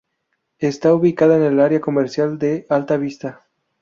Está 0.57 0.95
ubicada 0.95 1.37
en 1.37 1.43
el 1.43 1.59
área 1.59 1.79
comercial 1.79 2.39
de 2.39 2.65
Alta 2.69 2.97
Vista. 2.97 3.45